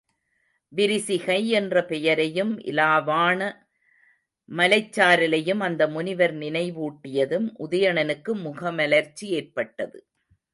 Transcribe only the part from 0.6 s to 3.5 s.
விரிசிகை என்ற பெயரையும் இலாவாண